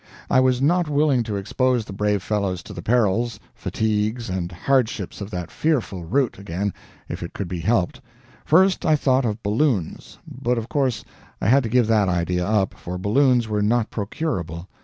I 0.31 0.39
was 0.39 0.63
not 0.63 0.89
willing 0.89 1.21
to 1.21 1.35
expose 1.35 1.85
the 1.85 1.93
brave 1.93 2.23
fellows 2.23 2.63
to 2.63 2.73
the 2.73 2.81
perils, 2.81 3.39
fatigues, 3.53 4.29
and 4.31 4.51
hardships 4.51 5.21
of 5.21 5.29
that 5.29 5.51
fearful 5.51 6.05
route 6.05 6.39
again 6.39 6.73
if 7.07 7.21
it 7.21 7.33
could 7.33 7.47
be 7.47 7.59
helped. 7.59 8.01
First 8.43 8.83
I 8.83 8.95
thought 8.95 9.25
of 9.25 9.43
balloons; 9.43 10.17
but, 10.27 10.57
of 10.57 10.69
course, 10.69 11.05
I 11.39 11.49
had 11.49 11.61
to 11.61 11.69
give 11.69 11.85
that 11.85 12.09
idea 12.09 12.43
up, 12.43 12.73
for 12.73 12.97
balloons 12.97 13.47
were 13.47 13.61
not 13.61 13.91
procurable. 13.91 14.67